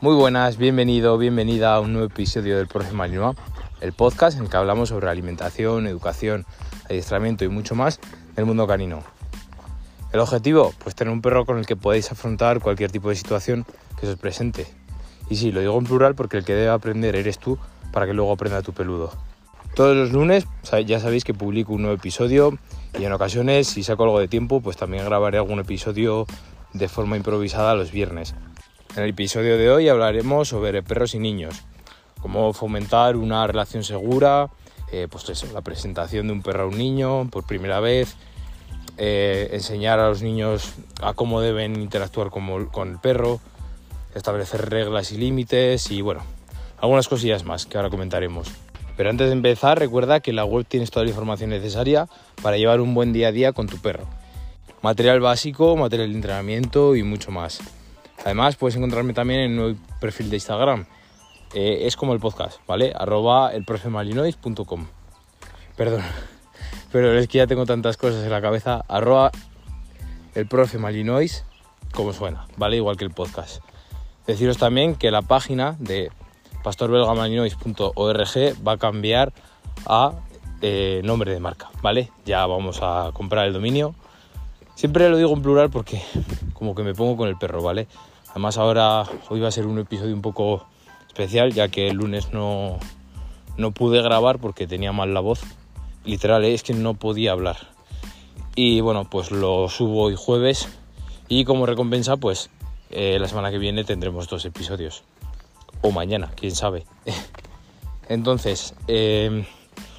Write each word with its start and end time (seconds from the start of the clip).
Muy 0.00 0.14
buenas, 0.14 0.58
bienvenido, 0.58 1.18
bienvenida 1.18 1.74
a 1.74 1.80
un 1.80 1.92
nuevo 1.92 2.06
episodio 2.06 2.56
del 2.56 2.68
Profe 2.68 2.92
Malinois, 2.92 3.36
el 3.80 3.92
podcast 3.92 4.38
en 4.38 4.44
el 4.44 4.48
que 4.48 4.56
hablamos 4.56 4.90
sobre 4.90 5.10
alimentación, 5.10 5.88
educación, 5.88 6.46
adiestramiento 6.84 7.44
y 7.44 7.48
mucho 7.48 7.74
más 7.74 7.98
del 8.36 8.46
mundo 8.46 8.68
canino. 8.68 9.02
El 10.12 10.20
objetivo, 10.20 10.72
pues 10.78 10.94
tener 10.94 11.12
un 11.12 11.20
perro 11.20 11.44
con 11.44 11.58
el 11.58 11.66
que 11.66 11.74
podáis 11.74 12.12
afrontar 12.12 12.60
cualquier 12.60 12.92
tipo 12.92 13.08
de 13.08 13.16
situación 13.16 13.66
que 13.98 14.06
se 14.06 14.12
os 14.12 14.18
presente. 14.20 14.68
Y 15.30 15.34
sí, 15.34 15.50
lo 15.50 15.58
digo 15.58 15.76
en 15.76 15.84
plural 15.84 16.14
porque 16.14 16.36
el 16.36 16.44
que 16.44 16.54
debe 16.54 16.70
aprender 16.70 17.16
eres 17.16 17.40
tú 17.40 17.58
para 17.90 18.06
que 18.06 18.14
luego 18.14 18.30
aprenda 18.30 18.62
tu 18.62 18.72
peludo. 18.72 19.10
Todos 19.74 19.96
los 19.96 20.12
lunes 20.12 20.46
ya 20.86 21.00
sabéis 21.00 21.24
que 21.24 21.34
publico 21.34 21.72
un 21.72 21.82
nuevo 21.82 21.96
episodio 21.96 22.56
y 22.96 23.04
en 23.04 23.10
ocasiones, 23.10 23.66
si 23.66 23.82
saco 23.82 24.04
algo 24.04 24.20
de 24.20 24.28
tiempo, 24.28 24.60
pues 24.60 24.76
también 24.76 25.04
grabaré 25.04 25.38
algún 25.38 25.58
episodio 25.58 26.24
de 26.72 26.88
forma 26.88 27.16
improvisada 27.16 27.74
los 27.74 27.90
viernes. 27.90 28.36
En 28.96 29.02
el 29.02 29.10
episodio 29.10 29.58
de 29.58 29.70
hoy 29.70 29.88
hablaremos 29.88 30.48
sobre 30.48 30.82
perros 30.82 31.14
y 31.14 31.18
niños, 31.18 31.62
cómo 32.20 32.52
fomentar 32.52 33.16
una 33.16 33.46
relación 33.46 33.84
segura, 33.84 34.48
eh, 34.90 35.06
pues 35.10 35.44
la 35.52 35.60
presentación 35.60 36.26
de 36.26 36.32
un 36.32 36.42
perro 36.42 36.64
a 36.64 36.66
un 36.66 36.78
niño 36.78 37.28
por 37.30 37.44
primera 37.44 37.80
vez, 37.80 38.16
eh, 38.96 39.50
enseñar 39.52 40.00
a 40.00 40.08
los 40.08 40.22
niños 40.22 40.72
a 41.02 41.12
cómo 41.12 41.40
deben 41.40 41.80
interactuar 41.80 42.30
con, 42.30 42.66
con 42.66 42.90
el 42.90 42.98
perro, 42.98 43.40
establecer 44.14 44.68
reglas 44.68 45.12
y 45.12 45.18
límites 45.18 45.90
y 45.90 46.00
bueno, 46.00 46.22
algunas 46.80 47.08
cosillas 47.08 47.44
más 47.44 47.66
que 47.66 47.76
ahora 47.76 47.90
comentaremos. 47.90 48.48
Pero 48.96 49.10
antes 49.10 49.28
de 49.28 49.32
empezar, 49.34 49.78
recuerda 49.78 50.18
que 50.18 50.30
en 50.30 50.36
la 50.36 50.44
web 50.44 50.66
tienes 50.66 50.90
toda 50.90 51.04
la 51.04 51.10
información 51.10 51.50
necesaria 51.50 52.08
para 52.42 52.56
llevar 52.56 52.80
un 52.80 52.94
buen 52.94 53.12
día 53.12 53.28
a 53.28 53.32
día 53.32 53.52
con 53.52 53.68
tu 53.68 53.76
perro. 53.76 54.08
Material 54.82 55.20
básico, 55.20 55.76
material 55.76 56.08
de 56.08 56.16
entrenamiento 56.16 56.96
y 56.96 57.04
mucho 57.04 57.30
más. 57.30 57.60
Además, 58.24 58.56
puedes 58.56 58.76
encontrarme 58.76 59.12
también 59.12 59.40
en 59.40 59.56
mi 59.56 59.76
perfil 60.00 60.30
de 60.30 60.36
Instagram. 60.36 60.86
Eh, 61.54 61.86
es 61.86 61.96
como 61.96 62.12
el 62.12 62.20
podcast, 62.20 62.58
¿vale? 62.66 62.92
Arroba 62.94 63.52
elprofemalinois.com. 63.52 64.86
Perdón, 65.76 66.02
pero 66.92 67.16
es 67.16 67.28
que 67.28 67.38
ya 67.38 67.46
tengo 67.46 67.64
tantas 67.64 67.96
cosas 67.96 68.24
en 68.24 68.30
la 68.30 68.42
cabeza. 68.42 68.84
Arroba 68.88 69.30
elprofemalinois, 70.34 71.44
como 71.92 72.12
suena, 72.12 72.46
¿vale? 72.56 72.76
Igual 72.76 72.96
que 72.96 73.04
el 73.04 73.10
podcast. 73.10 73.62
Deciros 74.26 74.58
también 74.58 74.94
que 74.94 75.10
la 75.10 75.22
página 75.22 75.76
de 75.78 76.10
pastorbelgamalinois.org 76.62 78.66
va 78.66 78.72
a 78.72 78.76
cambiar 78.76 79.32
a 79.86 80.12
eh, 80.60 81.00
nombre 81.04 81.32
de 81.32 81.40
marca, 81.40 81.70
¿vale? 81.82 82.10
Ya 82.26 82.44
vamos 82.46 82.80
a 82.82 83.10
comprar 83.14 83.46
el 83.46 83.52
dominio. 83.52 83.94
Siempre 84.78 85.10
lo 85.10 85.16
digo 85.16 85.32
en 85.32 85.42
plural 85.42 85.70
porque 85.70 86.00
como 86.52 86.76
que 86.76 86.84
me 86.84 86.94
pongo 86.94 87.16
con 87.16 87.28
el 87.28 87.36
perro, 87.36 87.60
¿vale? 87.60 87.88
Además 88.30 88.58
ahora 88.58 89.02
hoy 89.28 89.40
va 89.40 89.48
a 89.48 89.50
ser 89.50 89.66
un 89.66 89.80
episodio 89.80 90.14
un 90.14 90.22
poco 90.22 90.68
especial 91.08 91.52
ya 91.52 91.66
que 91.66 91.88
el 91.88 91.96
lunes 91.96 92.32
no, 92.32 92.78
no 93.56 93.72
pude 93.72 94.00
grabar 94.02 94.38
porque 94.38 94.68
tenía 94.68 94.92
mal 94.92 95.12
la 95.12 95.18
voz. 95.18 95.40
Literal, 96.04 96.44
¿eh? 96.44 96.54
es 96.54 96.62
que 96.62 96.74
no 96.74 96.94
podía 96.94 97.32
hablar. 97.32 97.56
Y 98.54 98.80
bueno, 98.80 99.10
pues 99.10 99.32
lo 99.32 99.68
subo 99.68 100.02
hoy 100.02 100.14
jueves 100.16 100.68
y 101.26 101.44
como 101.44 101.66
recompensa 101.66 102.16
pues 102.16 102.48
eh, 102.90 103.18
la 103.20 103.26
semana 103.26 103.50
que 103.50 103.58
viene 103.58 103.82
tendremos 103.82 104.28
dos 104.28 104.44
episodios 104.44 105.02
o 105.80 105.90
mañana, 105.90 106.30
quién 106.36 106.54
sabe. 106.54 106.84
Entonces, 108.08 108.76
em, 108.86 109.44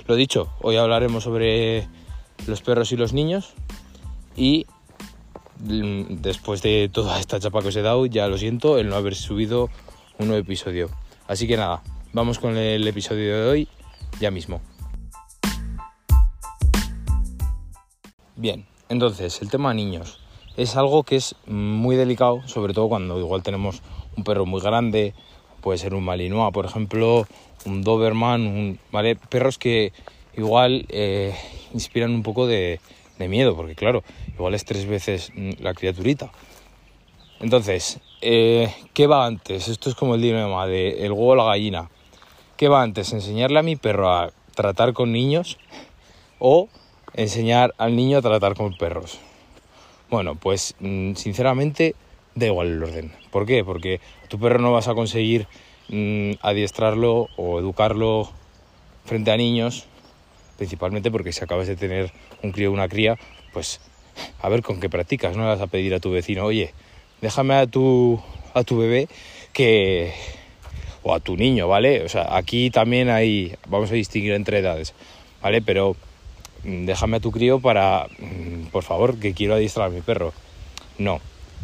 lo 0.08 0.16
dicho, 0.16 0.48
hoy 0.62 0.78
hablaremos 0.78 1.26
sobre 1.26 1.86
los 2.48 2.62
perros 2.62 2.94
y 2.94 2.96
los 2.96 3.12
niños 3.12 3.56
y 4.40 4.66
mm, 5.60 6.22
después 6.22 6.62
de 6.62 6.90
toda 6.92 7.20
esta 7.20 7.40
chapa 7.40 7.62
que 7.62 7.68
os 7.68 7.76
he 7.76 7.82
dado, 7.82 8.06
ya 8.06 8.28
lo 8.28 8.38
siento 8.38 8.78
el 8.78 8.88
no 8.88 8.96
haber 8.96 9.16
subido 9.16 9.70
un 10.18 10.28
nuevo 10.30 10.42
episodio. 10.42 10.90
Así 11.28 11.46
que 11.46 11.58
nada, 11.58 11.84
vamos 12.14 12.40
con 12.40 12.56
el 12.56 12.88
episodio 12.88 13.36
de 13.36 13.50
hoy 13.50 13.68
ya 14.22 14.32
mismo. 14.32 14.62
Bien, 18.38 18.66
entonces 18.88 19.42
el 19.42 19.50
tema 19.50 19.74
niños 19.74 20.22
es 20.56 20.78
algo 20.78 21.04
que 21.04 21.18
es 21.18 21.36
muy 21.46 21.98
delicado, 21.98 22.42
sobre 22.48 22.74
todo 22.74 22.88
cuando 22.88 23.20
igual 23.20 23.44
tenemos 23.44 23.82
un 24.16 24.24
perro 24.24 24.46
muy 24.46 24.62
grande 24.62 25.14
puede 25.62 25.78
ser 25.78 25.94
un 25.94 26.06
Malinois, 26.06 26.54
por 26.54 26.66
ejemplo, 26.66 27.28
un 27.66 27.84
Doberman, 27.84 28.42
un, 28.48 28.80
¿vale? 28.92 29.18
perros 29.18 29.58
que 29.58 29.92
igual 30.38 30.86
eh, 30.90 31.36
inspiran 31.74 32.12
un 32.12 32.24
poco 32.24 32.48
de, 32.48 32.80
miedo, 33.28 33.56
porque 33.56 33.76
claro, 33.76 34.04
igual 34.34 34.54
es 34.54 34.66
tres 34.66 34.86
veces 34.86 35.32
la 35.60 35.74
criaturita. 35.74 36.32
Entonces, 37.40 38.00
eh, 38.22 38.74
¿qué 38.94 39.08
va 39.08 39.26
antes? 39.26 39.68
Esto 39.68 39.90
es 39.90 39.96
como 39.96 40.16
el 40.16 40.22
dilema 40.22 40.68
de 40.68 41.06
el 41.06 41.12
huevo 41.12 41.30
o 41.30 41.36
la 41.36 41.46
gallina. 41.46 41.90
¿Qué 42.58 42.68
va 42.68 42.82
antes? 42.82 43.14
¿Enseñarle 43.14 43.60
a 43.60 43.64
mi 43.64 43.76
perro 43.76 44.12
a 44.12 44.32
tratar 44.56 44.94
con 44.94 45.14
niños 45.14 45.58
o 46.40 46.68
enseñar 47.14 47.74
al 47.78 47.96
niño 47.96 48.18
a 48.18 48.22
tratar 48.22 48.56
con 48.56 48.76
perros? 48.78 49.20
Bueno, 50.10 50.36
pues 50.36 50.76
mm, 50.80 51.14
sinceramente 51.14 51.96
da 52.36 52.48
igual 52.48 52.68
el 52.68 52.84
orden. 52.84 53.14
¿Por 53.32 53.46
qué? 53.46 53.64
Porque 53.64 54.02
tu 54.28 54.40
perro 54.40 54.60
no 54.60 54.74
vas 54.74 54.88
a 54.88 54.96
conseguir 54.96 55.48
mm, 55.90 56.32
adiestrarlo 56.42 57.30
o 57.38 57.60
educarlo 57.60 58.30
frente 59.06 59.32
a 59.32 59.38
niños, 59.38 59.86
principalmente 60.60 61.10
porque 61.10 61.32
si 61.32 61.44
acabas 61.44 61.68
de 61.68 61.78
tener 61.78 62.12
un 62.44 62.52
crío 62.52 62.70
o 62.70 62.74
una 62.74 62.90
cría, 62.90 63.18
pues 63.54 63.80
a 64.42 64.50
ver 64.50 64.62
con 64.62 64.82
qué 64.82 64.90
practicas, 64.90 65.38
no 65.38 65.48
vas 65.48 65.62
a 65.62 65.68
pedir 65.68 65.94
a 65.94 66.02
tu 66.02 66.12
vecino, 66.12 66.44
oye, 66.44 66.74
déjame 67.22 67.56
a 67.56 67.66
tu, 67.66 68.22
a 68.54 68.64
tu 68.64 68.78
bebé 68.78 69.08
que... 69.54 70.14
o 71.02 71.16
a 71.16 71.22
tu 71.22 71.38
niño, 71.38 71.70
¿vale? 71.70 72.04
O 72.04 72.10
sea, 72.10 72.36
aquí 72.36 72.70
también 72.70 73.10
hay, 73.10 73.56
vamos 73.70 73.90
a 73.90 73.94
distinguir 73.94 74.34
entre 74.34 74.60
edades, 74.60 74.94
¿vale? 75.42 75.62
Pero 75.62 75.96
mm, 76.66 76.86
déjame 76.86 77.18
a 77.18 77.20
tu 77.22 77.32
crío 77.32 77.62
para, 77.62 78.08
mm, 78.20 78.68
por 78.72 78.84
favor, 78.84 79.18
que 79.18 79.34
quiero 79.34 79.56
adiestrar 79.56 79.88
a 79.88 79.90
mi 79.92 80.02
perro. 80.02 80.34
No, 80.98 81.22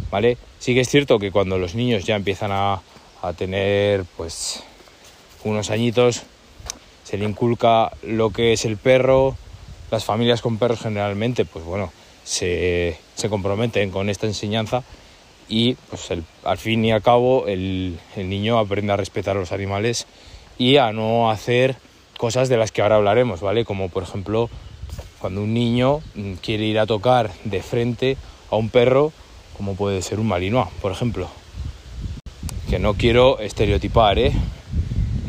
¿vale? 0.10 0.38
Sí 0.60 0.74
que 0.74 0.80
es 0.80 0.90
cierto 0.90 1.20
que 1.20 1.32
cuando 1.32 1.58
los 1.58 1.76
niños 1.76 2.06
ya 2.06 2.16
empiezan 2.16 2.52
a, 2.54 2.82
tener 3.40 4.06
pues 4.18 4.64
unos 5.44 5.72
añitos, 5.72 6.22
se 7.06 7.18
le 7.18 7.24
inculca 7.24 7.94
lo 8.04 8.32
que 8.32 8.52
es 8.52 8.66
el 8.66 8.76
perro, 8.76 9.38
las 9.92 10.04
familias 10.04 10.42
con 10.42 10.58
perros 10.58 10.82
generalmente, 10.82 11.46
pues 11.46 11.64
bueno, 11.64 11.94
se, 12.26 12.98
comprometen 13.30 13.92
con 13.92 14.10
esta 14.10 14.28
enseñanza 14.28 14.84
y 15.48 15.76
pues 15.90 16.10
al 16.44 16.58
fin 16.58 16.84
y 16.84 16.92
al 16.92 17.02
cabo 17.02 17.46
el, 17.48 18.00
el, 18.16 18.30
niño 18.30 18.58
aprende 18.58 18.92
a 18.92 18.98
respetar 18.98 19.38
a 19.38 19.40
los 19.40 19.52
animales 19.52 20.08
y 20.58 20.78
a 20.78 20.92
no 20.92 21.30
hacer 21.30 21.78
cosas 22.18 22.50
de 22.50 22.58
las 22.58 22.72
que 22.72 22.82
ahora 22.82 22.96
hablaremos, 22.96 23.42
¿vale? 23.42 23.64
Como 23.64 23.90
por 23.90 24.04
ejemplo 24.04 24.50
cuando 25.20 25.42
un 25.42 25.54
niño 25.54 26.02
quiere 26.42 26.66
ir 26.66 26.80
a 26.80 26.86
tocar 26.86 27.32
de 27.46 27.62
frente 27.62 28.18
a 28.52 28.56
un 28.56 28.70
perro 28.70 29.14
como 29.58 29.76
puede 29.76 30.02
ser 30.02 30.20
un 30.20 30.28
malinois, 30.28 30.68
por 30.82 30.92
ejemplo. 30.92 31.30
Que 32.70 32.80
no 32.80 32.96
quiero 32.96 33.40
estereotipar, 33.40 34.20
¿eh? 34.20 34.34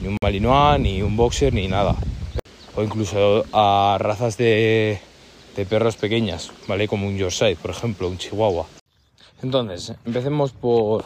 Ni 0.07 0.13
un 0.13 0.19
malinois, 0.23 0.79
ni 0.79 1.03
un 1.03 1.17
boxer, 1.17 1.53
ni 1.53 1.67
nada. 1.67 1.97
O 2.77 2.83
incluso 2.85 3.45
a 3.53 3.99
razas 3.99 4.37
de, 4.37 5.01
perros 5.69 5.97
pequeñas, 5.97 6.53
¿vale? 6.69 6.87
Como 6.87 7.09
un 7.09 7.17
Yorkshire, 7.17 7.57
por 7.57 7.73
ejemplo, 7.73 8.09
un 8.09 8.17
Chihuahua. 8.17 8.69
Entonces, 9.43 9.97
empecemos 10.05 10.53
por, 10.53 11.05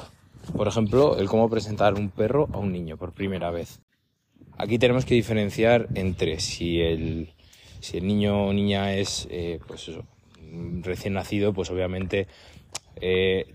por 0.55 0.69
ejemplo, 0.69 1.17
el 1.17 1.29
cómo 1.29 1.49
presentar 1.49 1.95
un 1.95 2.11
perro 2.11 2.51
a 2.53 2.59
un 2.59 2.73
niño 2.73 2.99
por 2.99 3.13
primera 3.13 3.51
vez. 3.51 3.81
Aquí 4.59 4.79
tenemos 4.79 5.07
que 5.07 5.15
diferenciar 5.15 5.89
entre 5.95 6.39
si 6.39 6.83
el, 6.83 7.33
si 7.81 7.97
el 7.97 8.07
niño 8.07 8.49
o 8.49 8.53
niña 8.53 8.93
es, 8.93 9.27
eh, 9.31 9.61
pues 9.67 9.91
recién 10.83 11.15
nacido, 11.15 11.55
pues 11.55 11.71
obviamente 11.71 12.27
eh, 13.01 13.47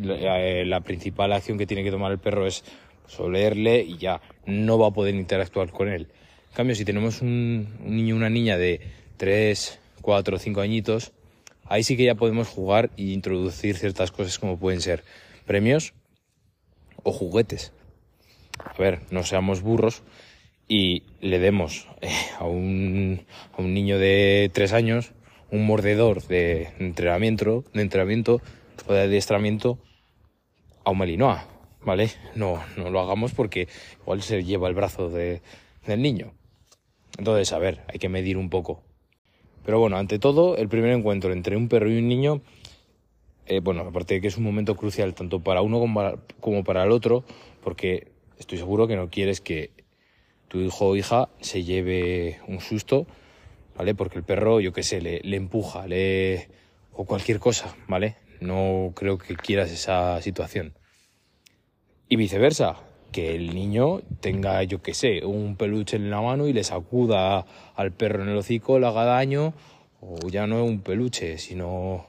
eh, 0.00 0.64
la, 0.64 0.80
principal 0.80 1.32
acción 1.32 1.58
que 1.58 1.66
tiene 1.66 1.82
que 1.82 1.90
tomar 1.90 2.12
el 2.12 2.18
perro 2.18 2.46
es 2.46 2.64
solerle 3.08 3.82
y 3.82 3.98
ya 3.98 4.20
no 4.46 4.78
va 4.78 4.88
a 4.88 4.90
poder 4.92 5.14
interactuar 5.14 5.70
con 5.70 5.88
él. 5.88 6.08
En 6.50 6.54
cambio, 6.54 6.76
si 6.76 6.84
tenemos 6.84 7.20
un, 7.22 7.68
niño 7.84 8.14
o 8.14 8.18
una 8.18 8.30
niña 8.30 8.56
de 8.56 8.80
3, 9.16 9.78
4, 10.00 10.38
5 10.38 10.60
añitos, 10.60 11.12
ahí 11.64 11.82
sí 11.82 11.96
que 11.96 12.04
ya 12.04 12.14
podemos 12.14 12.48
jugar 12.48 12.90
e 12.96 13.02
introducir 13.02 13.76
ciertas 13.76 14.12
cosas 14.12 14.38
como 14.38 14.58
pueden 14.58 14.80
ser 14.80 15.04
premios 15.46 15.94
o 17.02 17.12
juguetes. 17.12 17.72
A 18.58 18.74
ver, 18.78 19.00
no 19.10 19.24
seamos 19.24 19.62
burros 19.62 20.02
y 20.68 21.02
le 21.20 21.38
demos 21.38 21.88
eh, 22.00 22.10
a, 22.38 22.44
un, 22.44 23.24
a 23.52 23.62
un 23.62 23.74
niño 23.74 23.98
de 23.98 24.50
3 24.52 24.72
años 24.72 25.12
un 25.50 25.66
mordedor 25.66 26.26
de 26.26 26.70
entrenamiento, 26.78 27.64
de 27.72 27.82
entrenamiento 27.82 28.40
o 28.86 28.92
de 28.92 29.02
adiestramiento 29.02 29.78
a 30.84 30.90
un 30.90 30.98
Malinois, 30.98 31.40
No, 32.34 32.62
no 32.76 32.90
lo 32.90 33.00
hagamos 33.00 33.32
porque 33.32 33.68
igual 34.02 34.22
se 34.22 34.44
lleva 34.44 34.68
el 34.68 34.74
brazo 34.74 35.08
de, 35.08 35.40
del 35.86 36.02
niño. 36.02 36.32
Entonces, 37.16 37.52
a 37.52 37.58
ver, 37.58 37.80
hay 37.88 37.98
que 37.98 38.08
medir 38.08 38.36
un 38.36 38.50
poco. 38.50 38.82
Pero 39.64 39.80
bueno, 39.80 39.96
ante 39.96 40.18
todo, 40.18 40.56
el 40.56 40.68
primer 40.68 40.90
encuentro 40.92 41.32
entre 41.32 41.56
un 41.56 41.68
perro 41.68 41.90
y 41.90 41.98
un 41.98 42.08
niño, 42.08 42.42
eh, 43.46 43.60
bueno, 43.60 43.82
aparte 43.82 44.14
de 44.14 44.20
que 44.20 44.28
es 44.28 44.36
un 44.36 44.44
momento 44.44 44.76
crucial 44.76 45.14
tanto 45.14 45.40
para 45.40 45.62
uno 45.62 45.80
como 46.40 46.64
para, 46.64 46.84
el 46.84 46.92
otro, 46.92 47.24
porque 47.62 48.08
estoy 48.38 48.58
seguro 48.58 48.86
que 48.86 48.96
no 48.96 49.08
quieres 49.08 49.40
que 49.40 49.70
tu 50.48 50.58
hijo 50.60 50.88
o 50.88 50.96
hija 50.96 51.28
se 51.40 51.64
lleve 51.64 52.38
un 52.46 52.60
susto, 52.60 53.06
¿vale? 53.76 53.94
Porque 53.94 54.18
el 54.18 54.24
perro, 54.24 54.60
yo 54.60 54.72
qué 54.72 54.82
sé, 54.82 55.00
le, 55.00 55.20
le 55.20 55.36
empuja, 55.36 55.86
le... 55.86 56.48
o 56.92 57.04
cualquier 57.04 57.38
cosa, 57.38 57.74
¿vale? 57.88 58.16
No 58.40 58.92
creo 58.94 59.18
que 59.18 59.36
quieras 59.36 59.70
esa 59.70 60.22
situación. 60.22 60.77
Y 62.08 62.16
viceversa, 62.16 62.76
que 63.12 63.34
el 63.34 63.54
niño 63.54 64.00
tenga, 64.20 64.62
yo 64.62 64.82
qué 64.82 64.94
sé, 64.94 65.24
un 65.24 65.56
peluche 65.56 65.96
en 65.96 66.10
la 66.10 66.20
mano 66.20 66.46
y 66.46 66.52
le 66.52 66.64
sacuda 66.64 67.46
al 67.74 67.92
perro 67.92 68.22
en 68.22 68.28
el 68.28 68.36
hocico, 68.36 68.78
le 68.78 68.86
haga 68.86 69.04
daño, 69.04 69.54
o 70.00 70.28
ya 70.28 70.46
no 70.46 70.64
un 70.64 70.80
peluche, 70.80 71.38
sino 71.38 72.06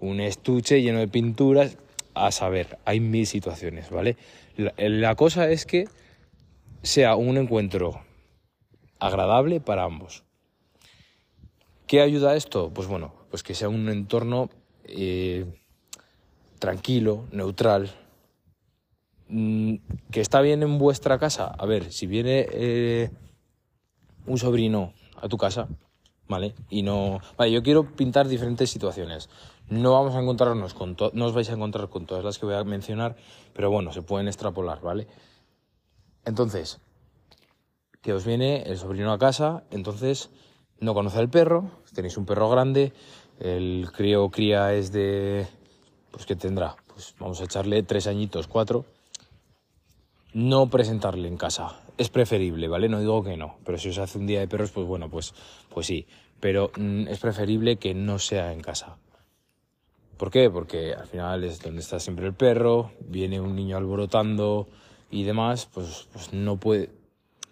un 0.00 0.20
estuche 0.20 0.82
lleno 0.82 0.98
de 0.98 1.08
pinturas. 1.08 1.78
A 2.14 2.30
saber, 2.30 2.78
hay 2.84 3.00
mil 3.00 3.26
situaciones, 3.26 3.88
¿vale? 3.88 4.18
La, 4.56 5.14
cosa 5.14 5.50
es 5.50 5.64
que 5.64 5.88
sea 6.82 7.16
un 7.16 7.38
encuentro 7.38 8.02
agradable 8.98 9.60
para 9.60 9.84
ambos. 9.84 10.24
¿Qué 11.86 12.02
ayuda 12.02 12.32
a 12.32 12.36
esto? 12.36 12.70
Pues 12.74 12.86
bueno, 12.86 13.14
pues 13.30 13.42
que 13.42 13.54
sea 13.54 13.70
un 13.70 13.88
entorno 13.88 14.50
eh, 14.84 15.46
tranquilo, 16.58 17.24
neutral, 17.32 17.90
que 20.10 20.20
está 20.20 20.40
bien 20.40 20.62
en 20.62 20.78
vuestra 20.78 21.18
casa. 21.18 21.46
A 21.46 21.66
ver, 21.66 21.92
si 21.92 22.06
viene 22.06 22.46
eh, 22.50 23.10
un 24.26 24.38
sobrino 24.38 24.92
a 25.20 25.28
tu 25.28 25.38
casa, 25.38 25.68
¿vale? 26.28 26.54
Y 26.68 26.82
no... 26.82 27.20
Vale, 27.36 27.52
yo 27.52 27.62
quiero 27.62 27.94
pintar 27.94 28.28
diferentes 28.28 28.70
situaciones. 28.70 29.28
No 29.68 29.92
vamos 29.92 30.14
a 30.14 30.20
encontrarnos 30.20 30.74
con... 30.74 30.96
No 31.14 31.26
os 31.26 31.32
vais 31.32 31.48
a 31.48 31.54
encontrar 31.54 31.88
con 31.88 32.06
todas 32.06 32.24
las 32.24 32.38
que 32.38 32.46
voy 32.46 32.54
a 32.54 32.64
mencionar, 32.64 33.16
pero 33.54 33.70
bueno, 33.70 33.92
se 33.92 34.02
pueden 34.02 34.28
extrapolar, 34.28 34.80
¿vale? 34.80 35.06
Entonces, 36.24 36.80
que 38.02 38.12
os 38.12 38.24
viene 38.24 38.62
el 38.62 38.76
sobrino 38.78 39.12
a 39.12 39.18
casa, 39.18 39.64
entonces 39.70 40.30
no 40.78 40.94
conoce 40.94 41.18
al 41.18 41.30
perro, 41.30 41.70
tenéis 41.94 42.16
un 42.16 42.26
perro 42.26 42.50
grande, 42.50 42.92
el 43.40 43.88
crío 43.92 44.28
cría 44.30 44.74
es 44.74 44.92
de... 44.92 45.46
Pues 46.10 46.26
que 46.26 46.36
tendrá, 46.36 46.76
pues 46.88 47.14
vamos 47.18 47.40
a 47.40 47.44
echarle 47.44 47.82
tres 47.82 48.06
añitos, 48.06 48.46
cuatro. 48.46 48.84
No 50.34 50.70
presentarle 50.70 51.28
en 51.28 51.36
casa. 51.36 51.80
Es 51.98 52.08
preferible, 52.08 52.68
¿vale? 52.68 52.88
No 52.88 53.00
digo 53.00 53.22
que 53.22 53.36
no, 53.36 53.56
pero 53.64 53.78
si 53.78 53.90
os 53.90 53.98
hace 53.98 54.18
un 54.18 54.26
día 54.26 54.40
de 54.40 54.48
perros, 54.48 54.70
pues 54.70 54.86
bueno, 54.86 55.10
pues, 55.10 55.34
pues 55.68 55.86
sí. 55.86 56.06
Pero 56.40 56.70
mm, 56.76 57.08
es 57.08 57.18
preferible 57.18 57.76
que 57.76 57.94
no 57.94 58.18
sea 58.18 58.52
en 58.52 58.60
casa. 58.60 58.96
¿Por 60.16 60.30
qué? 60.30 60.50
Porque 60.50 60.94
al 60.94 61.06
final 61.06 61.44
es 61.44 61.60
donde 61.60 61.80
está 61.80 61.98
siempre 61.98 62.26
el 62.26 62.34
perro, 62.34 62.92
viene 63.00 63.40
un 63.40 63.56
niño 63.56 63.76
alborotando 63.76 64.68
y 65.10 65.24
demás, 65.24 65.68
pues, 65.72 66.08
pues 66.12 66.32
no 66.32 66.58
puede, 66.58 66.90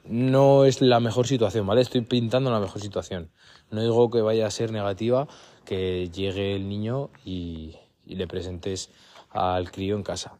no 0.04 0.64
es 0.64 0.80
la 0.80 1.00
mejor 1.00 1.26
situación, 1.26 1.66
¿vale? 1.66 1.82
Estoy 1.82 2.00
pintando 2.02 2.50
la 2.50 2.60
mejor 2.60 2.80
situación. 2.80 3.30
No 3.70 3.80
digo 3.80 4.10
que 4.10 4.20
vaya 4.20 4.46
a 4.46 4.50
ser 4.50 4.72
negativa, 4.72 5.28
que 5.64 6.10
llegue 6.10 6.56
el 6.56 6.68
niño 6.68 7.10
y, 7.24 7.76
le 8.06 8.26
presentes 8.26 8.90
al 9.30 9.70
crío 9.70 9.94
en 9.94 10.02
casa. 10.02 10.38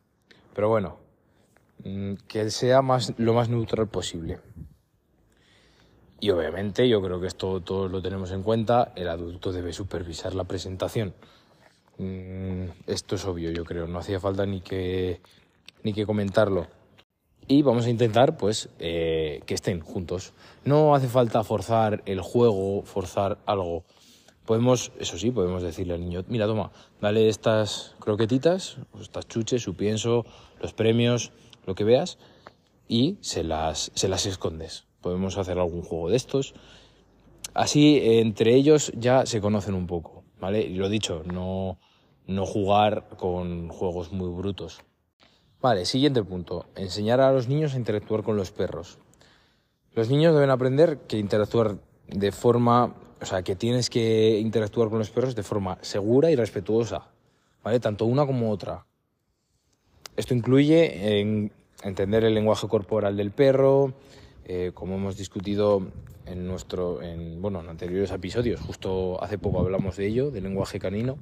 Pero 0.55 0.69
bueno, 0.69 0.97
que 2.29 2.51
sea 2.51 2.83
más, 2.83 3.15
lo 3.19 3.35
más 3.35 3.49
neutral 3.49 3.89
posible. 3.89 4.39
Y 6.21 6.31
obviamente 6.31 6.87
yo 6.89 7.01
creo 7.01 7.21
que 7.21 7.27
esto 7.27 7.61
todos 7.61 7.91
lo 7.91 8.03
tenemos 8.03 8.31
en 8.31 8.43
cuenta, 8.43 8.93
el 8.95 9.09
adulto 9.09 9.53
debe 9.53 9.73
supervisar 9.73 10.35
la 10.35 10.45
presentación. 10.45 11.15
Mm, 11.97 12.65
esto 12.87 13.15
es 13.17 13.25
obvio, 13.25 13.51
yo 13.51 13.65
creo, 13.65 13.87
no 13.87 13.99
hacía 13.99 14.21
falta 14.21 14.45
ni 14.45 14.61
que, 14.61 15.21
ni 15.83 15.95
que 15.95 16.05
comentarlo. 16.05 16.67
Y 17.49 17.63
vamos 17.63 17.87
a 17.87 17.91
intentar, 17.91 18.37
pues, 18.37 18.69
eh, 18.79 19.41
que 19.47 19.55
estén 19.55 19.81
juntos. 19.81 20.35
No 20.65 20.95
hace 20.95 21.09
falta 21.09 21.43
forzar 21.43 22.03
el 22.07 22.21
juego, 22.21 22.83
forzar 22.83 23.39
algo. 23.47 23.85
Podemos, 24.45 24.93
eso 24.99 25.19
sí, 25.19 25.31
podemos 25.31 25.63
decirle 25.63 25.95
al 25.95 26.01
niño, 26.01 26.25
mira, 26.29 26.47
toma, 26.47 26.71
dale 27.01 27.29
estas 27.29 27.95
croquetitas, 27.99 28.77
estas 29.01 29.27
chuches, 29.27 29.63
su 29.63 29.75
pienso, 29.75 30.27
los 30.61 30.75
premios, 30.75 31.33
lo 31.67 31.75
que 31.75 31.85
veas, 31.85 32.19
y 32.89 33.19
se 33.21 33.45
las, 33.45 33.93
se 33.95 34.09
las 34.09 34.27
escondes. 34.27 34.87
Podemos 35.01 35.39
hacer 35.39 35.59
algún 35.59 35.83
juego 35.83 36.11
de 36.11 36.17
estos. 36.17 36.55
Así, 37.55 38.01
entre 38.03 38.55
ellos 38.55 38.93
ya 38.97 39.27
se 39.27 39.41
conocen 39.41 39.75
un 39.75 39.87
poco, 39.87 40.25
¿vale? 40.41 40.63
Y 40.63 40.75
lo 40.75 40.89
dicho, 40.89 41.23
no, 41.25 41.79
no 42.27 42.47
jugar 42.47 43.09
con 43.17 43.69
juegos 43.69 44.13
muy 44.13 44.31
brutos. 44.31 44.81
Vale, 45.61 45.85
siguiente 45.85 46.23
punto. 46.23 46.67
Enseñar 46.75 47.21
a 47.21 47.33
los 47.33 47.49
niños 47.49 47.75
a 47.75 47.77
interactuar 47.77 48.23
con 48.23 48.37
los 48.37 48.51
perros. 48.51 48.99
Los 49.93 50.09
niños 50.09 50.35
deben 50.35 50.51
aprender 50.51 50.99
que 51.07 51.19
interactuar 51.19 51.79
de 52.07 52.33
forma, 52.33 52.95
o 53.21 53.27
sea, 53.27 53.43
que 53.43 53.57
tienes 53.57 53.91
que 53.91 54.39
interactuar 54.39 54.89
con 54.89 54.99
los 54.99 55.11
perros 55.11 55.35
de 55.35 55.43
forma 55.43 55.79
segura 55.81 56.31
y 56.31 56.37
respetuosa, 56.37 57.09
¿vale? 57.63 57.79
Tanto 57.81 58.07
una 58.07 58.27
como 58.27 58.51
otra. 58.51 58.87
Esto 60.21 60.35
incluye 60.35 61.19
en 61.19 61.51
entender 61.83 62.25
el 62.25 62.35
lenguaje 62.35 62.69
corporal 62.69 63.17
del 63.17 63.31
perro, 63.31 63.95
eh, 64.45 64.71
como 64.75 64.97
hemos 64.97 65.17
discutido 65.17 65.91
en 66.27 66.47
nuestro, 66.47 67.01
en, 67.01 67.41
bueno, 67.41 67.61
en 67.61 67.71
anteriores 67.71 68.11
episodios, 68.11 68.61
justo 68.61 69.17
hace 69.25 69.39
poco 69.39 69.61
hablamos 69.61 69.97
de 69.97 70.07
ello, 70.07 70.31
del 70.31 70.45
lenguaje 70.45 70.79
canino 70.79 71.17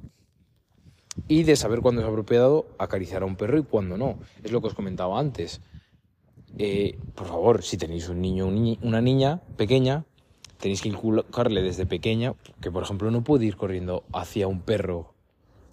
y 1.29 1.43
de 1.43 1.55
saber 1.55 1.79
cuándo 1.79 2.01
es 2.01 2.07
apropiado 2.09 2.67
acariciar 2.77 3.21
a 3.21 3.25
un 3.25 3.37
perro 3.37 3.57
y 3.57 3.63
cuándo 3.63 3.95
no. 3.95 4.19
Es 4.43 4.51
lo 4.51 4.59
que 4.59 4.67
os 4.67 4.73
comentaba 4.73 5.17
antes. 5.17 5.61
Eh, 6.57 6.99
por 7.15 7.27
favor, 7.27 7.63
si 7.63 7.77
tenéis 7.77 8.09
un 8.09 8.19
niño 8.19 8.47
o 8.47 8.85
una 8.85 8.99
niña 8.99 9.39
pequeña, 9.55 10.03
tenéis 10.57 10.81
que 10.81 10.89
inculcarle 10.89 11.61
desde 11.61 11.85
pequeña 11.85 12.33
que, 12.59 12.69
por 12.69 12.83
ejemplo, 12.83 13.09
no 13.11 13.23
puede 13.23 13.45
ir 13.45 13.55
corriendo 13.55 14.03
hacia 14.11 14.49
un 14.49 14.59
perro 14.59 15.13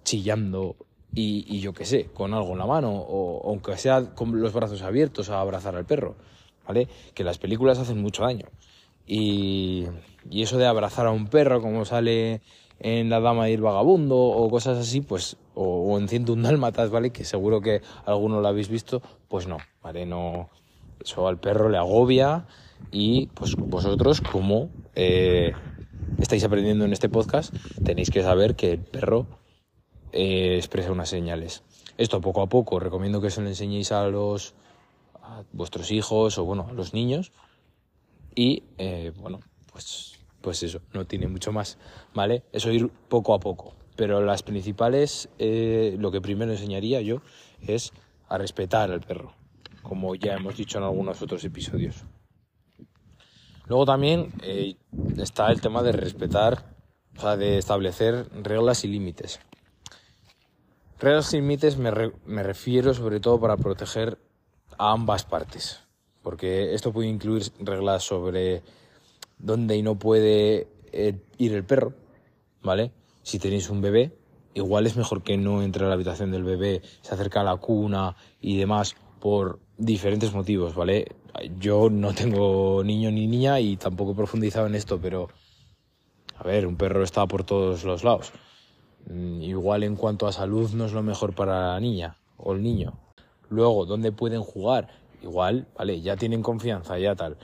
chillando 0.05 0.77
y, 1.17 1.45
y 1.47 1.61
yo 1.61 1.73
qué 1.73 1.83
sé, 1.83 2.09
con 2.13 2.35
algo 2.35 2.51
en 2.51 2.59
la 2.59 2.67
mano, 2.67 2.91
o 2.91 3.49
aunque 3.49 3.75
sea 3.75 4.13
con 4.13 4.39
los 4.39 4.53
brazos 4.53 4.83
abiertos 4.83 5.31
a 5.31 5.41
abrazar 5.41 5.75
al 5.75 5.83
perro, 5.83 6.15
¿vale? 6.67 6.87
Que 7.15 7.23
las 7.23 7.39
películas 7.39 7.79
hacen 7.79 7.99
mucho 7.99 8.21
daño. 8.21 8.45
Y, 9.07 9.87
y 10.29 10.43
eso 10.43 10.59
de 10.59 10.67
abrazar 10.67 11.07
a 11.07 11.11
un 11.11 11.25
perro, 11.27 11.59
como 11.59 11.85
sale 11.85 12.41
en 12.79 13.09
La 13.09 13.19
Dama 13.19 13.45
de 13.45 13.51
ir 13.53 13.61
vagabundo 13.61 14.15
o 14.15 14.47
cosas 14.51 14.77
así, 14.77 15.01
pues, 15.01 15.37
o, 15.55 15.97
en 15.97 16.29
un 16.29 16.43
Dálmatas, 16.43 16.91
¿vale? 16.91 17.09
Que 17.09 17.23
seguro 17.23 17.61
que 17.61 17.81
alguno 18.05 18.39
lo 18.39 18.47
habéis 18.47 18.69
visto, 18.69 19.01
pues 19.27 19.47
no, 19.47 19.57
¿vale? 19.81 20.05
No, 20.05 20.51
eso 21.03 21.27
al 21.27 21.39
perro 21.39 21.69
le 21.69 21.79
agobia 21.79 22.45
y 22.91 23.25
pues 23.33 23.55
vosotros, 23.55 24.21
como 24.21 24.69
eh, 24.93 25.51
estáis 26.19 26.43
aprendiendo 26.43 26.85
en 26.85 26.93
este 26.93 27.09
podcast, 27.09 27.55
tenéis 27.83 28.11
que 28.11 28.21
saber 28.21 28.55
que 28.55 28.73
el 28.73 28.81
perro 28.81 29.25
eh, 30.17 30.57
expresa 30.57 30.91
unas 30.91 31.09
señales. 31.09 31.63
Esto 31.97 32.19
poco 32.21 32.41
a 32.41 32.47
poco, 32.47 32.79
recomiendo 32.79 33.21
que 33.21 33.29
se 33.29 33.41
lo 33.41 33.47
enseñéis 33.47 33.91
a 33.91 34.07
los 34.07 34.55
a 35.21 35.43
vuestros 35.51 35.91
hijos 35.91 36.37
o 36.37 36.45
bueno, 36.45 36.67
a 36.69 36.73
los 36.73 36.93
niños 36.93 37.31
y 38.33 38.63
eh, 38.77 39.11
bueno, 39.17 39.39
pues 39.71 40.17
pues 40.41 40.63
eso, 40.63 40.81
no 40.93 41.05
tiene 41.05 41.27
mucho 41.27 41.51
más, 41.51 41.77
¿vale? 42.13 42.43
Eso 42.53 42.71
ir 42.71 42.89
poco 43.09 43.33
a 43.33 43.39
poco. 43.39 43.75
Pero 43.95 44.23
las 44.23 44.43
principales, 44.43 45.27
eh, 45.39 45.97
lo 45.99 46.09
que 46.09 46.21
primero 46.21 46.51
enseñaría 46.51 47.01
yo 47.01 47.21
es 47.61 47.91
a 48.29 48.37
respetar 48.37 48.91
al 48.91 49.01
perro, 49.01 49.33
como 49.81 50.15
ya 50.15 50.35
hemos 50.35 50.55
dicho 50.55 50.77
en 50.77 50.85
algunos 50.85 51.21
otros 51.21 51.43
episodios. 51.43 52.05
Luego 53.65 53.85
también 53.85 54.31
eh, 54.41 54.75
está 55.17 55.51
el 55.51 55.59
tema 55.59 55.83
de 55.83 55.91
respetar, 55.91 56.63
o 57.17 57.19
sea, 57.19 57.35
de 57.35 57.57
establecer 57.57 58.27
reglas 58.41 58.85
y 58.85 58.87
límites. 58.87 59.41
Reglas 60.99 61.31
y 61.33 61.37
límites 61.37 61.77
me, 61.77 61.91
me 62.25 62.41
refiero 62.41 62.93
sobre 62.93 63.19
todo 63.19 63.39
para 63.39 63.55
proteger 63.55 64.17
a 64.79 64.91
ambas 64.93 65.25
partes, 65.25 65.79
porque 66.23 66.73
esto 66.73 66.91
puede 66.91 67.07
incluir 67.07 67.43
reglas 67.59 68.03
sobre 68.03 68.63
donde 69.37 69.81
no 69.83 69.99
puede 69.99 70.67
eh, 70.91 71.19
ir 71.37 71.53
el 71.53 71.63
perro, 71.63 71.93
¿vale? 72.63 72.91
Si 73.21 73.37
tenéis 73.37 73.69
un 73.69 73.81
bebé, 73.81 74.17
igual 74.55 74.87
es 74.87 74.97
mejor 74.97 75.21
que 75.21 75.37
no 75.37 75.61
entre 75.61 75.85
a 75.85 75.87
la 75.87 75.93
habitación 75.93 76.31
del 76.31 76.43
bebé, 76.43 76.81
se 77.01 77.13
acerca 77.13 77.41
a 77.41 77.43
la 77.43 77.57
cuna 77.57 78.15
y 78.41 78.57
demás 78.57 78.95
por 79.19 79.59
diferentes 79.77 80.33
motivos, 80.33 80.73
¿vale? 80.73 81.15
Yo 81.59 81.91
no 81.91 82.13
tengo 82.15 82.83
niño 82.83 83.11
ni 83.11 83.27
niña 83.27 83.59
y 83.59 83.77
tampoco 83.77 84.13
he 84.13 84.15
profundizado 84.15 84.65
en 84.65 84.73
esto, 84.73 84.99
pero 84.99 85.27
a 86.35 86.43
ver, 86.43 86.65
un 86.65 86.75
perro 86.75 87.03
está 87.03 87.27
por 87.27 87.43
todos 87.43 87.83
los 87.83 88.03
lados. 88.03 88.31
Mm, 89.09 89.41
igual 89.41 89.83
en 89.83 89.95
cuanto 89.95 90.27
a 90.27 90.31
salud 90.31 90.69
no 90.71 90.85
es 90.85 90.93
lo 90.93 91.03
mejor 91.03 91.33
para 91.33 91.73
la 91.73 91.79
niña 91.79 92.17
o 92.37 92.53
el 92.53 92.61
niño. 92.61 92.93
Luego, 93.49 93.85
¿dónde 93.85 94.11
pueden 94.11 94.41
jugar? 94.41 94.89
Igual, 95.21 95.67
vale, 95.77 96.01
ya 96.01 96.17
tienen 96.17 96.41
confianza, 96.43 96.99
ya 96.99 97.15
tal 97.15 97.37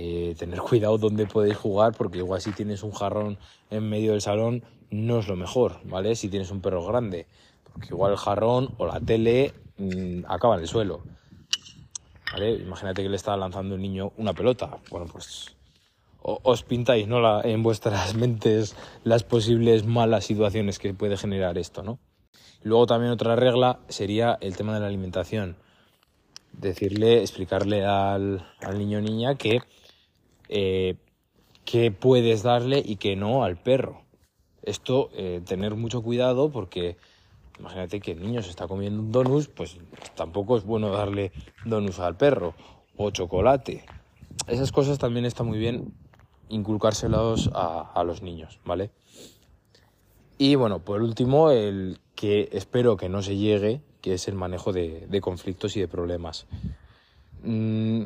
eh, 0.00 0.36
tener 0.38 0.60
cuidado 0.68 0.96
dónde 0.96 1.26
podéis 1.26 1.56
jugar, 1.56 1.92
porque 1.92 2.18
igual 2.18 2.40
si 2.40 2.52
tienes 2.52 2.84
un 2.84 2.92
jarrón 2.92 3.36
en 3.70 3.88
medio 3.88 4.12
del 4.12 4.20
salón 4.20 4.62
no 4.90 5.18
es 5.18 5.28
lo 5.28 5.36
mejor, 5.36 5.80
¿vale? 5.84 6.14
Si 6.14 6.28
tienes 6.28 6.50
un 6.50 6.60
perro 6.60 6.86
grande, 6.86 7.26
porque 7.72 7.88
igual 7.88 8.12
el 8.12 8.18
jarrón 8.18 8.70
o 8.78 8.86
la 8.86 9.00
tele 9.00 9.52
mm, 9.76 10.20
acaba 10.28 10.54
en 10.54 10.62
el 10.62 10.68
suelo. 10.68 11.02
¿vale? 12.32 12.52
Imagínate 12.52 13.02
que 13.02 13.08
le 13.08 13.16
está 13.16 13.36
lanzando 13.36 13.74
un 13.74 13.82
niño 13.82 14.12
una 14.16 14.32
pelota. 14.32 14.78
Bueno, 14.90 15.06
pues 15.10 15.56
os 16.42 16.62
pintáis 16.62 17.08
¿no? 17.08 17.20
La, 17.20 17.40
en 17.42 17.62
vuestras 17.62 18.14
mentes 18.22 18.76
las 19.04 19.24
posibles 19.24 19.86
malas 19.86 20.24
situaciones 20.24 20.78
que 20.78 20.94
puede 20.94 21.16
generar 21.16 21.58
esto, 21.58 21.82
¿no? 21.82 21.98
Luego 22.62 22.86
también 22.86 23.12
otra 23.12 23.36
regla 23.36 23.78
sería 23.88 24.36
el 24.40 24.56
tema 24.56 24.74
de 24.74 24.80
la 24.80 24.86
alimentación. 24.86 25.56
Decirle, 26.52 27.20
explicarle 27.20 27.84
al, 27.84 28.44
niño 28.76 28.98
o 28.98 29.00
niña 29.00 29.36
que, 29.36 29.60
eh, 30.48 30.96
puedes 32.00 32.42
darle 32.42 32.82
y 32.84 32.96
que 32.96 33.14
no 33.14 33.44
al 33.44 33.56
perro. 33.56 34.02
Esto, 34.62 35.10
eh, 35.14 35.40
tener 35.46 35.76
mucho 35.76 36.02
cuidado 36.02 36.50
porque 36.50 36.96
imagínate 37.60 38.00
que 38.00 38.12
el 38.12 38.22
niño 38.22 38.42
se 38.42 38.50
está 38.50 38.66
comiendo 38.66 39.00
un 39.00 39.12
donus, 39.12 39.48
pues 39.48 39.76
tampoco 40.16 40.56
es 40.56 40.64
bueno 40.64 40.90
darle 40.90 41.32
donus 41.64 42.00
al 42.00 42.16
perro 42.16 42.54
o 42.96 43.10
chocolate. 43.10 43.84
Esas 44.48 44.72
cosas 44.72 44.98
también 44.98 45.26
está 45.26 45.44
muy 45.44 45.58
bien 45.58 45.94
inculcárselos 46.48 47.50
a, 47.54 47.92
a 47.94 48.04
los 48.04 48.22
niños, 48.22 48.60
¿vale? 48.64 48.90
Y 50.38 50.54
bueno, 50.54 50.78
por 50.78 51.02
último, 51.02 51.50
el 51.50 51.98
que 52.14 52.48
espero 52.52 52.96
que 52.96 53.08
no 53.08 53.22
se 53.22 53.36
llegue, 53.36 53.80
que 54.00 54.14
es 54.14 54.28
el 54.28 54.34
manejo 54.34 54.72
de, 54.72 55.20
conflictos 55.20 55.76
y 55.76 55.80
de 55.80 55.88
problemas. 55.88 56.46
Mm, 57.42 58.04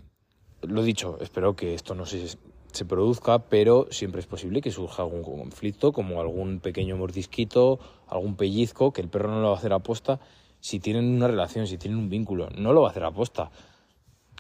lo 0.63 0.83
dicho, 0.83 1.19
espero 1.21 1.57
que 1.57 1.75
esto 1.75 1.95
no 1.95 2.07
se, 2.07 2.27
se 2.27 2.85
produzca, 2.85 3.39
pero 3.39 3.87
siempre 3.91 4.21
es 4.21 4.27
posible 4.27 4.63
que 4.63 4.71
surja 4.71 5.03
algún 5.03 5.23
conflicto, 5.23 5.93
como 5.93 6.21
algún 6.21 6.61
pequeño 6.61 6.97
mordisquito, 6.97 7.79
algún 8.07 8.37
pellizco, 8.37 8.93
que 8.93 9.03
el 9.03 9.09
perro 9.09 9.31
no 9.31 9.41
lo 9.41 9.49
va 9.49 9.55
a 9.55 9.59
hacer 9.59 9.73
aposta 9.73 10.21
si 10.61 10.79
tienen 10.79 11.15
una 11.15 11.27
relación, 11.27 11.67
si 11.67 11.77
tienen 11.77 11.99
un 11.99 12.09
vínculo, 12.09 12.49
no 12.57 12.73
lo 12.73 12.83
va 12.83 12.89
a 12.89 12.91
hacer 12.93 13.05
aposta 13.05 13.51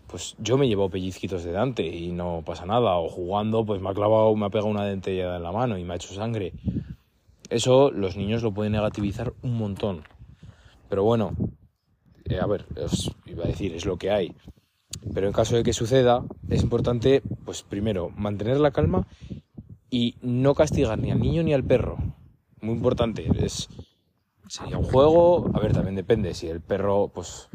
pues 0.06 0.36
yo 0.38 0.58
me 0.58 0.68
llevo 0.68 0.90
pellizquitos 0.90 1.44
de 1.44 1.52
Dante 1.52 1.86
y 1.86 2.12
no 2.12 2.42
pasa 2.44 2.66
nada. 2.66 2.96
O 2.96 3.08
jugando, 3.08 3.64
pues 3.64 3.80
me 3.80 3.90
ha 3.90 3.94
clavado, 3.94 4.34
me 4.36 4.46
ha 4.46 4.50
pegado 4.50 4.68
una 4.68 4.84
dentella 4.84 5.36
en 5.36 5.42
la 5.42 5.52
mano 5.52 5.78
y 5.78 5.84
me 5.84 5.94
ha 5.94 5.96
hecho 5.96 6.14
sangre. 6.14 6.52
Eso 7.48 7.90
los 7.90 8.16
niños 8.16 8.42
lo 8.42 8.52
pueden 8.52 8.72
negativizar 8.72 9.32
un 9.42 9.56
montón. 9.56 10.04
Pero 10.88 11.04
bueno, 11.04 11.34
eh, 12.24 12.38
a 12.40 12.46
ver, 12.46 12.66
os 12.82 13.10
iba 13.26 13.44
a 13.44 13.48
decir, 13.48 13.74
es 13.74 13.86
lo 13.86 13.96
que 13.96 14.10
hay. 14.10 14.34
Pero 15.14 15.26
en 15.26 15.32
caso 15.32 15.56
de 15.56 15.62
que 15.62 15.72
suceda, 15.72 16.24
es 16.48 16.62
importante, 16.62 17.22
pues 17.44 17.62
primero, 17.62 18.10
mantener 18.10 18.60
la 18.60 18.70
calma 18.70 19.06
y 19.90 20.16
no 20.22 20.54
castigar 20.54 20.98
ni 20.98 21.10
al 21.10 21.20
niño 21.20 21.42
ni 21.42 21.52
al 21.52 21.64
perro. 21.64 21.96
Muy 22.60 22.74
importante, 22.74 23.26
es 23.42 23.68
sería 24.48 24.76
un 24.76 24.84
juego, 24.84 25.50
a 25.54 25.60
ver, 25.60 25.72
también 25.72 25.94
depende, 25.94 26.34
si 26.34 26.48
el 26.48 26.60
perro, 26.60 27.08
pues 27.08 27.48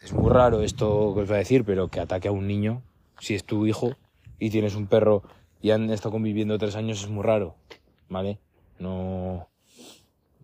es 0.00 0.12
muy 0.12 0.30
raro 0.30 0.62
esto 0.62 1.12
que 1.14 1.20
os 1.20 1.28
voy 1.28 1.36
a 1.36 1.38
decir, 1.38 1.64
pero 1.64 1.88
que 1.88 2.00
ataque 2.00 2.28
a 2.28 2.32
un 2.32 2.46
niño, 2.46 2.82
si 3.20 3.34
es 3.34 3.44
tu 3.44 3.66
hijo 3.66 3.96
y 4.38 4.50
tienes 4.50 4.74
un 4.74 4.86
perro 4.86 5.22
y 5.60 5.70
han 5.72 5.90
estado 5.90 6.12
conviviendo 6.12 6.58
tres 6.58 6.76
años, 6.76 7.02
es 7.02 7.08
muy 7.08 7.24
raro, 7.24 7.56
¿vale? 8.08 8.38
No. 8.78 9.48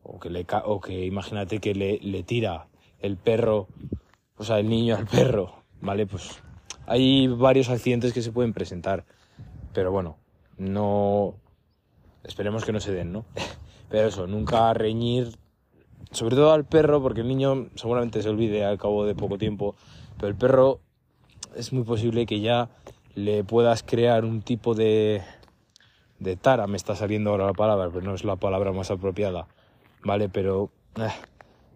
O 0.02 0.18
que, 0.18 0.28
le, 0.28 0.46
o 0.64 0.80
que 0.80 1.06
imagínate 1.06 1.60
que 1.60 1.74
le, 1.74 1.98
le 2.00 2.22
tira 2.22 2.66
el 3.00 3.16
perro, 3.16 3.68
o 4.36 4.44
sea, 4.44 4.58
el 4.58 4.68
niño 4.68 4.96
al 4.96 5.06
perro, 5.06 5.62
¿vale? 5.80 6.06
Pues 6.06 6.42
hay 6.86 7.28
varios 7.28 7.70
accidentes 7.70 8.12
que 8.12 8.22
se 8.22 8.32
pueden 8.32 8.52
presentar, 8.52 9.04
pero 9.72 9.92
bueno, 9.92 10.18
no. 10.58 11.36
Esperemos 12.24 12.64
que 12.64 12.72
no 12.72 12.80
se 12.80 12.92
den, 12.92 13.12
¿no? 13.12 13.24
Pero 13.90 14.08
eso, 14.08 14.26
nunca 14.26 14.72
reñir 14.72 15.36
sobre 16.14 16.36
todo 16.36 16.52
al 16.52 16.64
perro, 16.64 17.02
porque 17.02 17.20
el 17.22 17.28
niño 17.28 17.68
seguramente 17.74 18.22
se 18.22 18.28
olvide 18.28 18.64
al 18.64 18.78
cabo 18.78 19.04
de 19.04 19.14
poco 19.14 19.36
tiempo, 19.36 19.74
pero 20.16 20.28
el 20.28 20.36
perro 20.36 20.80
es 21.56 21.72
muy 21.72 21.82
posible 21.82 22.24
que 22.26 22.40
ya 22.40 22.70
le 23.14 23.44
puedas 23.44 23.82
crear 23.82 24.24
un 24.24 24.42
tipo 24.42 24.74
de, 24.74 25.22
de 26.18 26.36
tara, 26.36 26.66
me 26.66 26.76
está 26.76 26.94
saliendo 26.96 27.30
ahora 27.30 27.46
la 27.46 27.52
palabra, 27.52 27.90
pero 27.92 28.04
no 28.04 28.14
es 28.14 28.24
la 28.24 28.36
palabra 28.36 28.72
más 28.72 28.90
apropiada, 28.90 29.46
¿vale? 30.04 30.28
Pero 30.28 30.70
eh, 30.96 31.08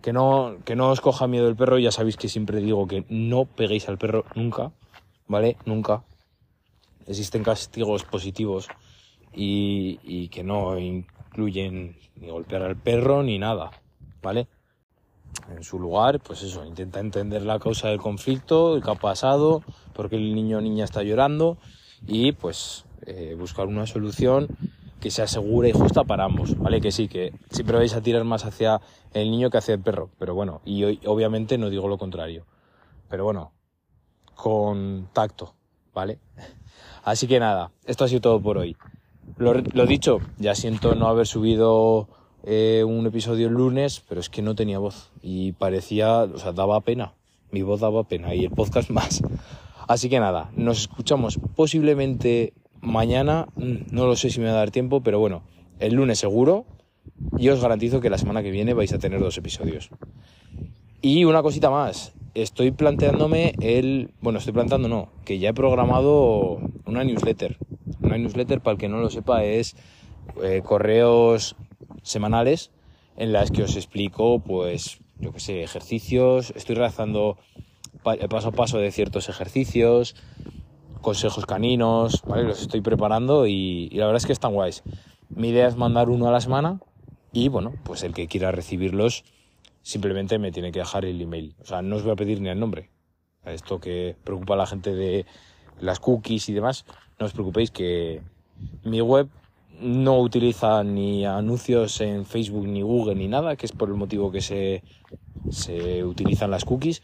que, 0.02 0.12
no, 0.12 0.56
que 0.64 0.76
no 0.76 0.90
os 0.90 1.00
coja 1.00 1.26
miedo 1.26 1.48
el 1.48 1.56
perro, 1.56 1.78
ya 1.78 1.92
sabéis 1.92 2.16
que 2.16 2.28
siempre 2.28 2.60
digo 2.60 2.86
que 2.86 3.04
no 3.08 3.44
peguéis 3.44 3.88
al 3.88 3.98
perro 3.98 4.24
nunca, 4.34 4.72
¿vale? 5.26 5.56
Nunca. 5.64 6.04
Existen 7.06 7.42
castigos 7.42 8.04
positivos 8.04 8.68
y, 9.32 9.98
y 10.02 10.28
que 10.28 10.44
no 10.44 10.78
incluyen 10.78 11.96
ni 12.16 12.28
golpear 12.28 12.62
al 12.62 12.76
perro 12.76 13.22
ni 13.22 13.38
nada, 13.38 13.70
¿vale? 14.22 14.48
En 15.50 15.62
su 15.62 15.78
lugar, 15.78 16.20
pues 16.20 16.42
eso, 16.42 16.64
intenta 16.64 17.00
entender 17.00 17.42
la 17.42 17.58
causa 17.58 17.88
del 17.88 17.98
conflicto, 17.98 18.76
el 18.76 18.82
que 18.82 18.90
ha 18.90 18.94
pasado, 18.94 19.62
por 19.94 20.08
qué 20.08 20.16
el 20.16 20.34
niño 20.34 20.58
o 20.58 20.60
niña 20.60 20.84
está 20.84 21.02
llorando 21.02 21.58
y 22.06 22.32
pues 22.32 22.84
eh, 23.06 23.36
buscar 23.38 23.66
una 23.66 23.86
solución 23.86 24.48
que 25.00 25.10
sea 25.10 25.26
segura 25.26 25.68
y 25.68 25.72
justa 25.72 26.04
para 26.04 26.24
ambos, 26.24 26.58
¿vale? 26.58 26.80
Que 26.80 26.90
sí, 26.90 27.08
que 27.08 27.32
siempre 27.50 27.76
vais 27.76 27.94
a 27.94 28.02
tirar 28.02 28.24
más 28.24 28.44
hacia 28.44 28.80
el 29.12 29.30
niño 29.30 29.50
que 29.50 29.58
hacia 29.58 29.74
el 29.74 29.80
perro, 29.80 30.10
pero 30.18 30.34
bueno, 30.34 30.60
y 30.64 30.84
obviamente 31.06 31.56
no 31.56 31.70
digo 31.70 31.88
lo 31.88 31.98
contrario, 31.98 32.44
pero 33.08 33.24
bueno, 33.24 33.52
con 34.34 35.08
tacto, 35.12 35.54
¿vale? 35.94 36.18
Así 37.04 37.26
que 37.26 37.38
nada, 37.38 37.70
esto 37.86 38.04
ha 38.04 38.08
sido 38.08 38.20
todo 38.20 38.40
por 38.40 38.58
hoy. 38.58 38.76
Lo, 39.36 39.54
lo 39.54 39.86
dicho, 39.86 40.18
ya 40.38 40.54
siento 40.54 40.94
no 40.94 41.06
haber 41.06 41.26
subido 41.26 42.08
eh, 42.44 42.84
un 42.86 43.06
episodio 43.06 43.48
el 43.48 43.54
lunes, 43.54 44.02
pero 44.08 44.20
es 44.20 44.28
que 44.28 44.42
no 44.42 44.54
tenía 44.54 44.78
voz 44.78 45.10
y 45.22 45.52
parecía, 45.52 46.22
o 46.22 46.38
sea, 46.38 46.52
daba 46.52 46.80
pena. 46.80 47.14
Mi 47.50 47.62
voz 47.62 47.80
daba 47.80 48.04
pena 48.04 48.34
y 48.34 48.44
el 48.44 48.50
podcast 48.50 48.90
más. 48.90 49.22
Así 49.86 50.08
que 50.08 50.20
nada, 50.20 50.50
nos 50.54 50.82
escuchamos 50.82 51.38
posiblemente 51.56 52.52
mañana, 52.80 53.46
mm, 53.56 53.90
no 53.90 54.06
lo 54.06 54.16
sé 54.16 54.30
si 54.30 54.40
me 54.40 54.46
va 54.46 54.52
a 54.52 54.56
dar 54.56 54.70
tiempo, 54.70 55.00
pero 55.02 55.18
bueno, 55.18 55.42
el 55.80 55.94
lunes 55.94 56.18
seguro 56.18 56.66
y 57.38 57.48
os 57.48 57.60
garantizo 57.60 58.00
que 58.00 58.10
la 58.10 58.18
semana 58.18 58.42
que 58.42 58.50
viene 58.50 58.74
vais 58.74 58.92
a 58.92 58.98
tener 58.98 59.20
dos 59.20 59.36
episodios. 59.38 59.90
Y 61.00 61.24
una 61.24 61.42
cosita 61.42 61.70
más, 61.70 62.12
estoy 62.34 62.70
planteándome 62.70 63.54
el, 63.60 64.10
bueno, 64.20 64.38
estoy 64.38 64.52
planteando 64.52 64.88
no, 64.88 65.08
que 65.24 65.38
ya 65.38 65.50
he 65.50 65.54
programado 65.54 66.58
una 66.86 67.04
newsletter. 67.04 67.56
Una 68.02 68.18
newsletter, 68.18 68.60
para 68.60 68.72
el 68.72 68.78
que 68.78 68.88
no 68.88 68.98
lo 68.98 69.10
sepa, 69.10 69.44
es 69.44 69.76
eh, 70.42 70.62
correos 70.64 71.56
semanales 72.02 72.70
en 73.16 73.32
las 73.32 73.50
que 73.50 73.62
os 73.62 73.76
explico, 73.76 74.40
pues, 74.40 75.00
yo 75.18 75.32
que 75.32 75.40
sé, 75.40 75.62
ejercicios, 75.62 76.52
estoy 76.56 76.76
realizando 76.76 77.36
paso 78.02 78.48
a 78.48 78.52
paso 78.52 78.78
de 78.78 78.92
ciertos 78.92 79.28
ejercicios, 79.28 80.14
consejos 81.00 81.46
caninos, 81.46 82.22
¿vale? 82.26 82.44
Los 82.44 82.62
estoy 82.62 82.80
preparando 82.80 83.46
y, 83.46 83.88
la 83.90 84.06
verdad 84.06 84.18
es 84.18 84.26
que 84.26 84.32
están 84.32 84.54
guays. 84.54 84.82
Mi 85.28 85.48
idea 85.48 85.66
es 85.66 85.76
mandar 85.76 86.08
uno 86.08 86.28
a 86.28 86.32
la 86.32 86.40
semana 86.40 86.80
y, 87.32 87.48
bueno, 87.48 87.74
pues 87.84 88.02
el 88.02 88.14
que 88.14 88.28
quiera 88.28 88.52
recibirlos 88.52 89.24
simplemente 89.82 90.38
me 90.38 90.52
tiene 90.52 90.72
que 90.72 90.80
dejar 90.80 91.04
el 91.04 91.20
email. 91.20 91.54
O 91.60 91.66
sea, 91.66 91.82
no 91.82 91.96
os 91.96 92.02
voy 92.02 92.12
a 92.12 92.16
pedir 92.16 92.40
ni 92.40 92.48
el 92.48 92.60
nombre. 92.60 92.90
Esto 93.44 93.80
que 93.80 94.16
preocupa 94.24 94.54
a 94.54 94.58
la 94.58 94.66
gente 94.66 94.94
de 94.94 95.26
las 95.80 96.00
cookies 96.00 96.48
y 96.48 96.52
demás, 96.52 96.84
no 97.18 97.26
os 97.26 97.32
preocupéis 97.32 97.70
que 97.70 98.22
mi 98.84 99.00
web 99.00 99.28
no 99.80 100.18
utiliza 100.20 100.82
ni 100.82 101.24
anuncios 101.24 102.00
en 102.00 102.26
Facebook 102.26 102.66
ni 102.66 102.82
Google 102.82 103.14
ni 103.14 103.28
nada, 103.28 103.56
que 103.56 103.66
es 103.66 103.72
por 103.72 103.88
el 103.88 103.94
motivo 103.94 104.30
que 104.30 104.40
se, 104.40 104.82
se 105.50 106.04
utilizan 106.04 106.50
las 106.50 106.64
cookies. 106.64 107.02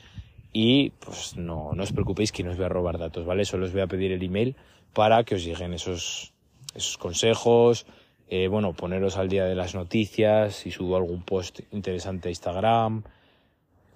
Y 0.53 0.91
pues 0.91 1.37
no, 1.37 1.73
no 1.75 1.83
os 1.83 1.93
preocupéis 1.93 2.31
que 2.31 2.45
no 2.45 2.53
os 2.53 2.57
voy 2.57 2.67
a 2.67 2.69
robar 2.69 2.99
datos, 2.99 3.27
¿vale? 3.27 3.45
Solo 3.45 3.67
os 3.67 3.73
voy 3.73 3.81
a 3.81 3.89
pedir 3.89 4.13
el 4.13 4.23
email 4.23 4.55
para 4.93 5.25
que 5.25 5.35
os 5.35 5.45
lleguen 5.45 5.75
esos, 5.75 6.33
esos 6.75 6.97
consejos, 6.97 7.87
eh, 8.29 8.47
bueno, 8.47 8.73
poneros 8.73 9.17
al 9.17 9.29
día 9.29 9.47
de 9.47 9.57
las 9.57 9.75
noticias, 9.75 10.55
si 10.55 10.71
subo 10.71 10.97
algún 10.97 11.23
post 11.23 11.61
interesante 11.73 12.29
a 12.29 12.31
Instagram, 12.31 13.03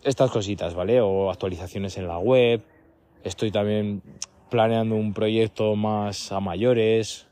estas 0.02 0.32
cositas, 0.32 0.74
¿vale? 0.74 1.00
O 1.00 1.30
actualizaciones 1.30 1.96
en 1.96 2.08
la 2.08 2.18
web. 2.18 2.60
Estoy 3.22 3.52
también 3.52 4.02
planeando 4.50 4.96
un 4.96 5.14
proyecto 5.14 5.76
más 5.76 6.32
a 6.32 6.40
mayores, 6.40 7.27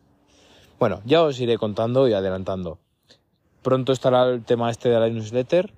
bueno, 0.78 1.00
ya 1.04 1.23
os 1.23 1.40
iré 1.40 1.59
contando 1.59 2.09
y 2.09 2.12
adelantando. 2.12 2.78
Pronto 3.62 3.92
estará 3.92 4.25
el 4.28 4.45
tema 4.45 4.71
este 4.71 4.88
de 4.88 5.00
la 5.00 5.09
newsletter, 5.09 5.73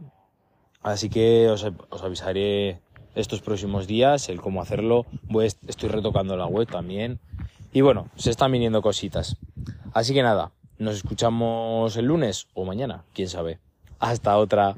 así 0.83 1.09
que 1.09 1.49
os, 1.49 1.65
avisaré 2.03 2.81
estos 3.15 3.41
próximos 3.41 3.87
días 3.87 4.29
el 4.29 4.41
cómo 4.41 4.61
hacerlo. 4.61 5.07
estoy 5.67 5.89
retocando 5.89 6.37
la 6.37 6.47
web 6.47 6.69
también. 6.69 7.19
Y 7.73 7.81
bueno, 7.81 8.09
se 8.17 8.31
están 8.31 8.53
viniendo 8.53 8.83
cositas. 8.83 9.37
Así 9.93 10.15
que 10.15 10.23
nada, 10.23 10.53
nos 10.79 10.97
escuchamos 10.97 11.97
el 11.97 12.07
lunes 12.07 12.47
o 12.55 12.65
mañana, 12.65 13.05
quién 13.15 13.29
sabe. 13.29 13.59
Hasta 13.99 14.37
otra. 14.37 14.77